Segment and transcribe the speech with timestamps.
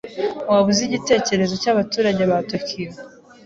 [0.49, 2.91] Waba uzi igitekerezo cyabaturage ba Tokiyo?